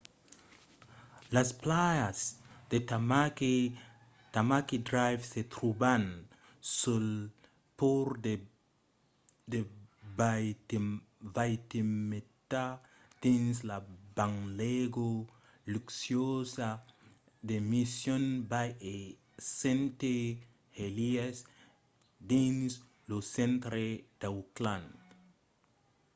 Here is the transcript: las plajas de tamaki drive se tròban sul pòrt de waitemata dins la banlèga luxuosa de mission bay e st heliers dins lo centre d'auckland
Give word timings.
las 1.35 1.49
plajas 1.61 2.19
de 2.71 2.77
tamaki 4.39 4.77
drive 4.89 5.23
se 5.31 5.41
tròban 5.53 6.03
sul 6.77 7.07
pòrt 7.77 8.17
de 9.51 9.59
waitemata 11.35 12.65
dins 13.23 13.55
la 13.69 13.77
banlèga 14.17 15.09
luxuosa 15.73 16.69
de 17.47 17.55
mission 17.73 18.23
bay 18.51 18.69
e 18.93 18.95
st 19.59 20.01
heliers 20.79 21.37
dins 22.31 22.71
lo 23.09 23.17
centre 23.35 23.85
d'auckland 24.19 24.87